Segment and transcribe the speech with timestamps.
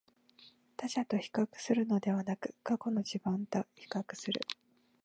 [0.77, 4.41] 他者と比較するのではなく、過去の自分と比較する